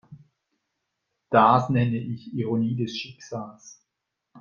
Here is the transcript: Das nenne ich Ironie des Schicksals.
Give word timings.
Das 1.29 1.69
nenne 1.69 1.97
ich 1.97 2.33
Ironie 2.33 2.75
des 2.75 2.97
Schicksals. 2.97 3.85